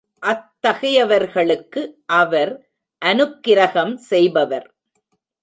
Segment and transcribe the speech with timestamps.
[0.23, 1.81] அத்தகையவர்களுக்கு
[2.05, 2.53] அவர்
[3.01, 4.67] அநுக்கிரகம் செய்பவர்.